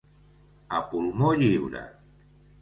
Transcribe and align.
A 0.77 0.79
pulmó 0.93 1.29
lliure. 1.43 1.85